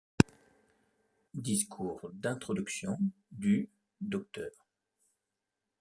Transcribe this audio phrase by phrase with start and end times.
[1.35, 2.97] Discours d’introduction
[3.31, 3.69] du
[4.01, 4.49] Dr.